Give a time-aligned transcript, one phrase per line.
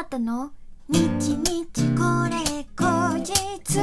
[0.00, 0.50] あーたの？
[0.88, 3.76] 日日これ後日。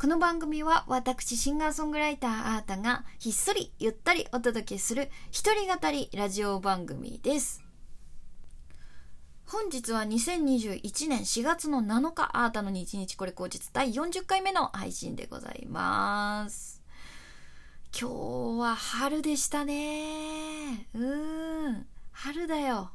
[0.00, 7.62] この番組は私シンガーソングライターあーたがひっそりゆったりお届けする一人語りラジオ番組です。
[9.44, 16.80] 本日は2021年4月の7日あーたの日日これ後日第40回目の配信でございます。
[17.92, 18.08] 今
[18.56, 20.86] 日は春でしたね。
[20.94, 20.98] う
[21.70, 21.86] ん。
[22.12, 22.90] 春だよ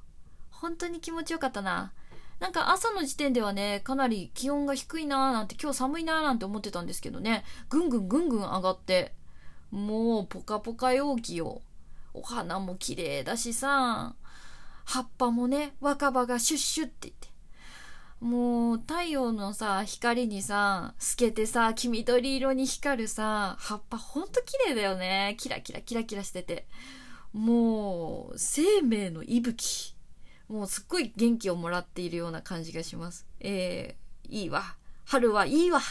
[0.50, 1.94] 本当に気持ちよかったな
[2.40, 9.14] なんか朝の時点ではね、かなり気温が低いなーなんて、今日寒いなーなんて思ってたんですけどね、ぐんぐんぐんぐん上がって、
[9.72, 11.62] もうポカポカ陽気よ。
[12.14, 14.16] お花も綺麗だしさ、
[14.86, 17.28] 葉っぱもね、若葉がシュッシュって言って。
[18.20, 25.36] もう太陽のさ、光にさ、透けてさ、黄緑色に光るさ、葉っぱほんと綺麗だよね。
[25.40, 26.68] キラキラキラキラしてて。
[27.38, 29.96] もう、生命の息吹。
[30.50, 33.28] もうすっごい元気をもらっているような感じがします。
[33.40, 34.76] えー、いいわ。
[35.06, 35.82] 春はいいわ。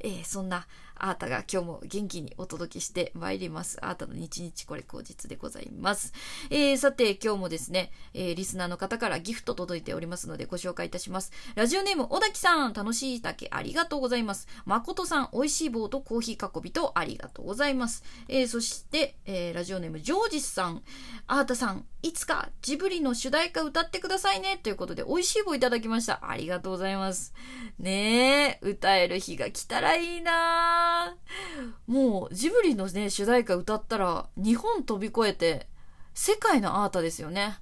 [0.00, 0.66] えー、そんな
[1.00, 3.78] あーたが今日も元気にお届けしてまいります。
[3.82, 6.12] あーたの日々これ口実でございます。
[6.50, 11.32] えー、さて今日もですね、えー、リスナーの方からギフト届いておりますのでご紹介いたします。
[11.54, 14.46] ラジオネーム、小滝さん、楽しい竹ありがとうございます。
[14.66, 18.04] 誠さん、美味しい棒とコーヒー囲びとありがとうございます。
[18.28, 20.82] えー、そして、えー、ラジオネーム、ジョージスさん、
[21.26, 24.58] あーたさん、いつかジブリの主題歌歌ってくださいね。
[24.62, 26.20] ということで、美味しい棒いただきました。
[26.22, 27.34] ありがとうございます。
[27.78, 31.16] ねえ、歌える日が来たらいいな
[31.86, 35.68] もう、ジブリのね、主題歌歌ったら、日本飛び越えて、
[36.14, 37.58] 世界のアートですよね。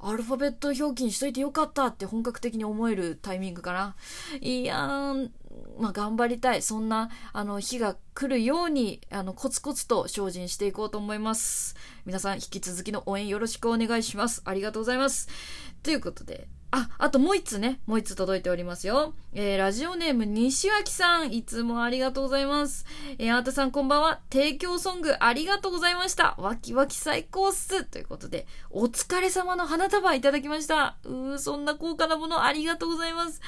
[0.00, 3.96] アルファベット表記にしといてよかったって本格的に思えるタイミングかな。
[4.40, 5.30] いやー、
[5.78, 6.62] まあ、頑張りたい。
[6.62, 11.76] そんな、あの、日が来るように、あの、コツコツと精進していこうと思います。
[12.04, 14.42] 皆さん、引き続きの応援よろしくお願いします。
[14.44, 15.28] ありがとうございます。
[15.82, 19.14] ということで、あ、あともう一つね、もう一つ届いておりますよ。
[19.32, 22.84] えー、ラジオネーム西脇さん、いつもありがとうございます。
[23.18, 24.20] えー、あーたさんこんばんは。
[24.30, 26.34] 提供ソングありがとうございました。
[26.36, 27.84] わきわき最高っす。
[27.84, 30.98] ということで、お疲れ様の花束いただきました。
[31.04, 33.40] うー、そんな高価なものありがとうございます。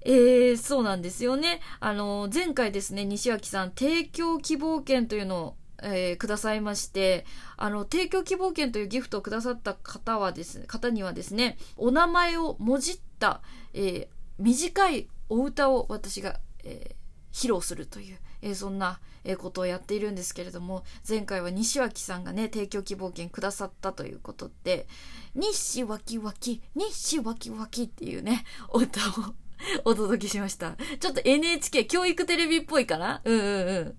[0.00, 1.60] えー、そうなんですよね。
[1.78, 7.24] あの、前回ですね、西脇さん、提供希望券というのをえー、くださいまして、
[7.56, 13.42] あの、提供希望券というギフトをくださった方はですね、方にはですね、お名前をもじった、
[13.74, 24.88] えー、短いお歌を私が、えー、披露するという、えそんな、えことをやっているんですけれども、前回は西脇さんがね、提供希望券くださったということで、
[25.34, 29.34] 西脇脇、西脇脇っていうね、お歌を
[29.84, 30.76] お届けしました。
[30.98, 33.22] ちょっと NHK 教育テレビっぽいかな？
[33.24, 33.96] うんうんうん。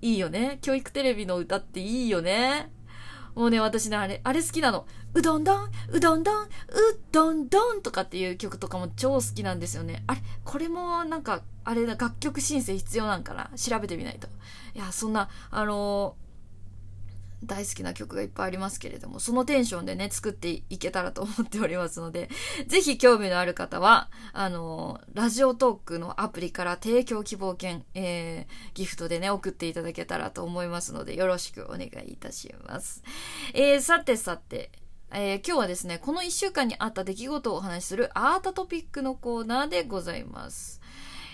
[0.00, 0.58] いいよね。
[0.62, 2.70] 教育テレビの歌っていいよね。
[3.34, 4.86] もうね、私ね、あれ、あれ好きなの。
[5.14, 6.48] うどんどん、うどんどん、う
[7.10, 10.04] どんどんとかっていう曲とかも超好きなんですよね。
[10.06, 13.50] あれ、これもなんか、あれだ、楽曲申請必要なんかな？
[13.56, 14.28] 調べてみないと。
[14.74, 16.16] いや、そんな、あの
[17.44, 22.30] 大好きな曲がいっぱいありますけれども、そのテンションでね、作っていけたらと思っておりますので、
[22.66, 33.02] ぜひ興味のある方は、あの、ラジオトークのアプリから提供希望券、えー、ギフトでね、送っていただけたらと思いますので、よろしくお願いいたします。
[33.54, 34.70] えー、さてさて、
[35.14, 40.80] えー、今日はですね、この一週間にあった出来事をお話しするアートトピックのコーナーでございます。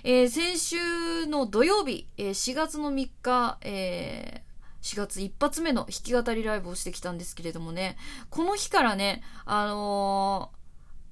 [0.05, 4.48] えー、先週の土曜日、えー、4月の3日、えー、
[4.89, 7.99] 4月一発目の弾き語りライブをしてきたんですけれどもね、
[8.31, 10.59] この日からね、あのー、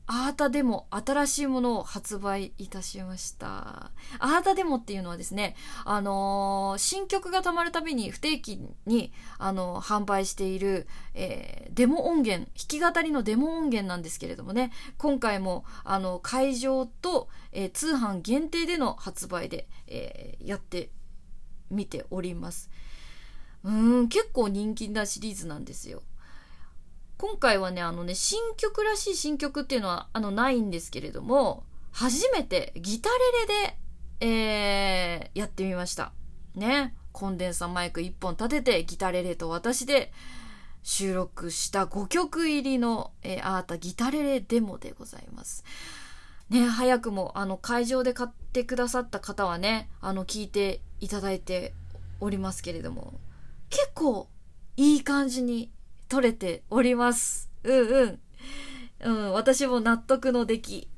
[0.09, 3.91] アータデモ、新しいものを発売いたしました。
[4.19, 20.91] アータデモっていうのはですね、あのー、新曲が溜まるたびに不定期に、あのー、販売している、えー、デモ音源、弾き語りのデモ音源なんですけれどもね、今回も、あの、会場と、え通販限定での発売で、えやって
[21.71, 22.71] みております。
[23.67, 23.71] う
[24.03, 26.03] ん結構人気なシリーズなんですよ。
[27.19, 33.17] 今回はねあのね新曲らしい新曲っていうのはあのないんですけれども初めてギタレ
[34.21, 36.13] レで、えー、やってみました。
[36.55, 36.95] ね。
[37.13, 40.13] コンデンサーマイク1本立ててギタレレと私で
[40.83, 45.65] 収録した5曲入りの、えー、アータギタレレデモでございます。
[46.51, 51.75] ね、早くもあの会場で買ってくださった方はね、あの聞いていただいて
[52.21, 53.15] おりますけれども、
[53.71, 54.29] 結構
[54.77, 55.71] いい感じに
[56.09, 57.51] 撮れております。
[57.65, 58.21] うんうん。
[59.01, 60.89] うん、私も納得の出来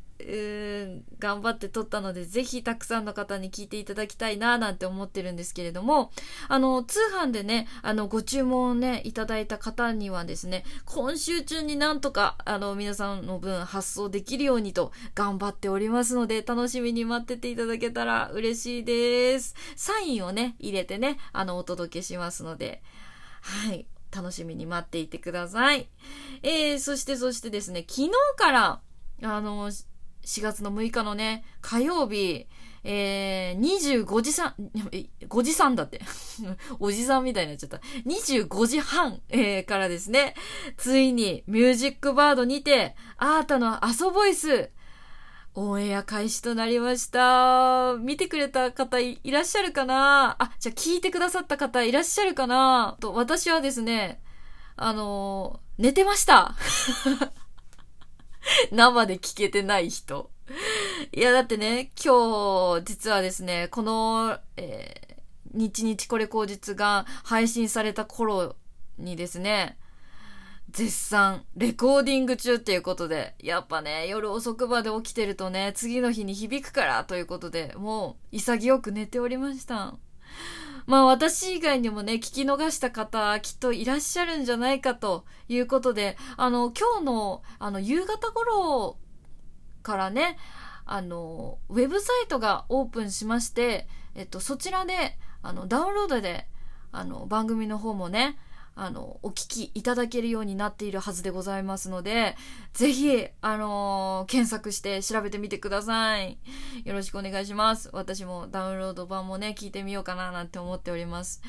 [1.19, 6.11] 頑張って撮ったので、ぜひたくさんの方に聞いていただきたいななんて思ってるんですけれども、
[6.49, 19.55] あの、通販でね、あの、ご注文をね、いただいた方にはですね、今週中になんとか、あの、皆さんの分発送できるようにと頑張っておりますので、楽しみに待ってていただけたら嬉しいです。
[19.77, 22.83] サインをね、入れてね、あの、お届けしますので、
[23.41, 23.87] はい。
[24.15, 25.89] 楽しみに待っていてください。
[26.43, 28.81] えー、そしてそしてですね、昨日から、
[29.23, 29.71] あの、
[30.29, 32.47] 4月の6日のね、火曜日、
[32.85, 34.55] えー、25時さん、
[35.27, 36.03] 5時3だって。
[36.79, 37.79] おじさんみたいになっちゃった。
[38.07, 40.35] 25時半、えー、からですね、
[40.77, 44.71] ついにミュージックバードにて、アータのアソボイス、
[45.55, 47.97] オンエア開始となりました。
[47.99, 50.37] 見てくれた方いらっしゃるかな？
[50.39, 52.99] あ、じゃあ聞いてくださった方いらっしゃるかな？
[53.01, 54.21] と、私はですね、
[54.77, 56.55] あのー、寝てました。
[58.73, 60.31] 生で聞けてない人。
[61.13, 68.57] いや、だってね、今日、実はですね、この、えー、日日これ口実が配信された頃
[68.99, 69.79] にですね、
[70.71, 79.97] 絶賛、レコーディング中っていうことで、やっぱね、夜遅くまで起きてるとね、次の日に響くからということで、もう、潔く寝ておりました。
[80.89, 88.97] まあ私以外にもね、聞き逃した方、きっといらっしゃるんじゃないかということで、あの、今日の、あの、夕方頃
[89.83, 90.39] からね、
[90.87, 96.47] あの、ウェブサイトがオープンしまして、えっと、そちらで、あの、ダウンロードで、
[96.91, 98.39] あの、番組の方もね、
[98.81, 102.37] あの、お聞きいただけるようになっているはずでございますので、
[102.75, 106.39] ぜひ、あのー、検索して調べてみてください。
[106.85, 107.91] よろしくお願いします。
[107.93, 111.43] 私もダウンロード版もね、聞いてみようかななんて思っております。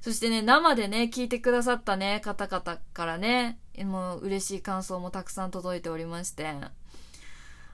[0.00, 6.54] そしてね、生でね、聞いてくださったね、方々からね、もう嬉しい感想もたくさん届いておりまして、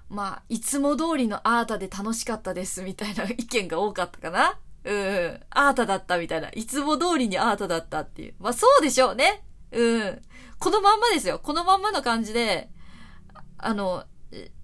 [0.09, 5.41] まあ、いつも通りのアータで楽しかったですみたいな意見が多かったかなうん。
[5.51, 6.51] アータだったみたいな。
[6.51, 8.35] いつも通りにアータだったっていう。
[8.39, 9.43] まあそうでしょうね。
[9.73, 10.23] うん。
[10.59, 11.41] このまんまですよ。
[11.43, 12.69] このまんまの感じで、
[13.59, 14.05] あの、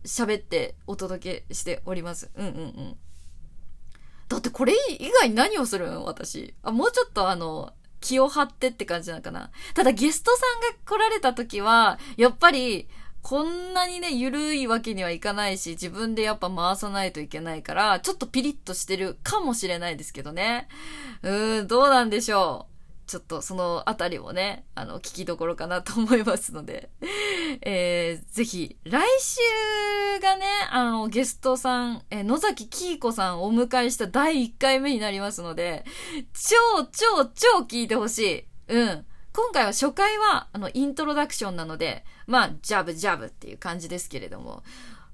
[0.05, 2.31] 喋ってお届けしております。
[2.34, 2.96] うんうんうん。
[4.28, 6.05] だってこれ以外何をするん？
[6.05, 6.55] 私。
[6.62, 9.50] あ、もうちょっとあの、気を張ってって感じなのかな。
[9.75, 12.88] ただゲストさんが来られた時は、やっぱり、
[13.22, 20.69] こんなにね、ゆるいわけにはいかないし、自分でやっぱ回さないといけないから、ちょっとピリッとしてるかもしれないですけどね。
[21.22, 22.70] うーん、どうなんでしょう。
[23.11, 26.90] ちょっとそのあたりもね、あの、聞きどころかなと思いますので、
[27.62, 35.84] えー、ぜひ、来週がね、あの、ゲストさん、えー、野崎きいこさんをお迎えした第1回目になりますので、
[36.32, 38.44] 超超超聞いてほしい。
[38.69, 39.06] うん。
[39.32, 44.65] 今回は初回は、あの、イントロダクションなので、まあ、ジャブジャブっていう感じですけれども、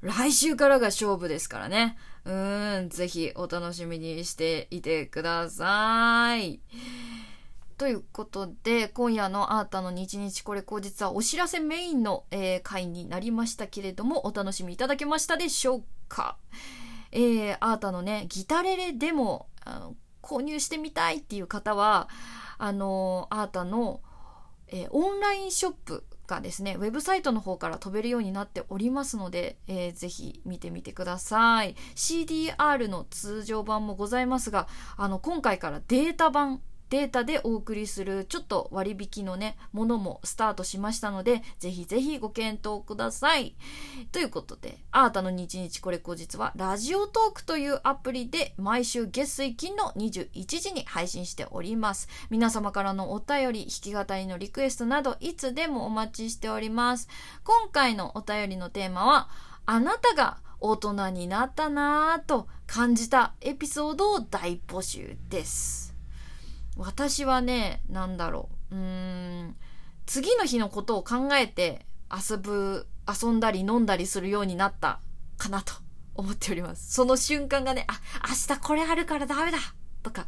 [0.00, 1.98] 来週からが勝負ですからね。
[2.24, 6.60] うーん、ぜひお楽しみにしていてください。
[7.76, 16.38] ということで、今夜のアータの日日これ後日はお知らせメインの、えー、回になりましたけれども、お楽しみいただけましたでしょうか
[17.12, 22.08] えー、アータのね、ギタレレでも、あの購入してみたいっていう方は、
[22.58, 24.00] あのアータの
[24.68, 31.76] えー、オンラインショップがですね、ウェブサイトの方から飛べるようになっておりますので、えー、ぜひ見てみてください。
[31.94, 43.56] CDR の通常版もございますが、あの、今回からデータ版データでお送りするちょっと割引のね、ものもスタートしましたので、ぜひぜひご検討ください。
[44.12, 52.08] ということで、あーたの日日これ後日は、ラジオトークというアプリで毎週月水金の21時に配信しております。
[52.30, 57.08] 皆様からのお便り、弾き語りのリクエストなど、いつでもお待ちしております。
[57.44, 59.28] 今回のお便りのテーマは、
[59.66, 65.95] あなたが大人になったなぁと感じたエピソードを大募集です。
[66.76, 68.74] 私はね、なんだろう。
[68.74, 69.56] うーん、
[70.04, 75.00] 次の日のことを考えて遊ぶ、遊んだり飲んだりするようになった
[75.38, 75.74] かなと
[76.14, 76.92] 思っております。
[76.92, 79.58] その瞬間がね、あ、明日これあるからダメだ
[80.02, 80.26] とか、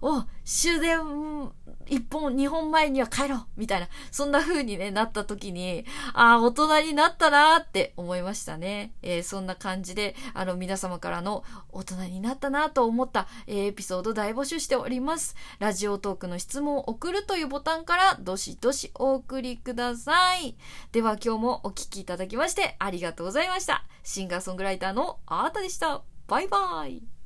[0.00, 1.50] お、終電
[1.88, 8.92] 一本、二本前には帰ろうみたいな、そんな風にね、なった時に、ああ、大人になったなーって思いましたね。
[9.02, 15.34] えー、そんな感じで、あの、皆様からの大人になったなと思った、えー、エピソード大募集しております。
[15.58, 20.56] ラジオトークの質問を送るというボタンから、どしどしお送りください。
[20.92, 23.84] では今日もお聴きいただきまして、ありがとうございました。
[24.02, 26.02] シンガーソングライターのあーたでした。
[26.26, 27.17] バイバイ。